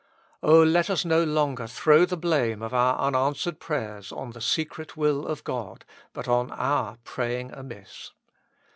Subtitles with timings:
[0.41, 4.97] O let us no longer throw the blame of our unanswered prayers on the secret
[4.97, 8.09] will of God, but on our own praying amiss.